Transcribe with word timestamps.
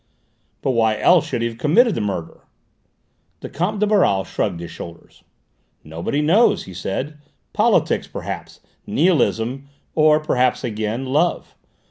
"But 0.63 0.71
why 0.71 0.97
else 0.97 1.27
should 1.27 1.43
he 1.43 1.47
have 1.47 1.59
committed 1.59 1.93
the 1.93 2.01
murder?" 2.01 2.47
The 3.41 3.49
Comte 3.49 3.79
de 3.81 3.85
Baral 3.85 4.23
shrugged 4.23 4.59
his 4.59 4.71
shoulders. 4.71 5.23
"Nobody 5.83 6.23
knows," 6.23 6.63
he 6.63 6.73
said: 6.73 7.19
"politics, 7.53 8.07
perhaps, 8.07 8.61
nihilism, 8.87 9.67
or 9.93 10.19
perhaps 10.19 10.63
again 10.63 11.05
love. 11.05 11.53